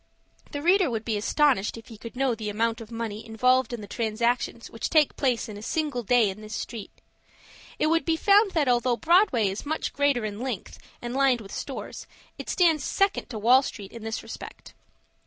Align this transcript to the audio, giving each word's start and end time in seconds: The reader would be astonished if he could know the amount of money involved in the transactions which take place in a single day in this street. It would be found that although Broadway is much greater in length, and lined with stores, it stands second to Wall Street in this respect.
The 0.51 0.63
reader 0.63 0.89
would 0.89 1.05
be 1.05 1.15
astonished 1.15 1.77
if 1.77 1.89
he 1.89 1.97
could 1.99 2.15
know 2.15 2.33
the 2.33 2.49
amount 2.49 2.81
of 2.81 2.89
money 2.89 3.23
involved 3.23 3.71
in 3.71 3.81
the 3.81 3.87
transactions 3.87 4.67
which 4.67 4.89
take 4.89 5.15
place 5.15 5.47
in 5.47 5.57
a 5.57 5.61
single 5.61 6.01
day 6.01 6.31
in 6.31 6.41
this 6.41 6.55
street. 6.55 6.89
It 7.77 7.85
would 7.85 8.03
be 8.03 8.15
found 8.15 8.53
that 8.53 8.67
although 8.67 8.97
Broadway 8.97 9.47
is 9.47 9.63
much 9.63 9.93
greater 9.93 10.25
in 10.25 10.39
length, 10.41 10.79
and 11.03 11.13
lined 11.13 11.39
with 11.39 11.51
stores, 11.53 12.07
it 12.39 12.49
stands 12.49 12.83
second 12.83 13.27
to 13.29 13.37
Wall 13.37 13.61
Street 13.61 13.91
in 13.91 14.01
this 14.03 14.23
respect. 14.23 14.73